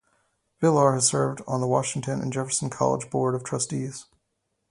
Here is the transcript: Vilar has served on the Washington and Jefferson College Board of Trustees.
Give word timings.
Vilar 0.59 0.95
has 0.95 1.05
served 1.05 1.43
on 1.45 1.61
the 1.61 1.67
Washington 1.67 2.21
and 2.21 2.33
Jefferson 2.33 2.71
College 2.71 3.11
Board 3.11 3.35
of 3.35 3.43
Trustees. 3.43 4.07